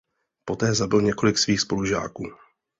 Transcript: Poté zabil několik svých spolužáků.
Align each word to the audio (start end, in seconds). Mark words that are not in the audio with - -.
Poté 0.45 0.73
zabil 0.73 1.01
několik 1.01 1.37
svých 1.37 1.61
spolužáků. 1.61 2.23